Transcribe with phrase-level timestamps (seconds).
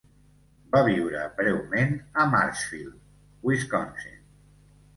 [0.75, 1.93] Va viure breument
[2.23, 2.99] a Marshfield
[3.51, 4.21] (Wisconsin).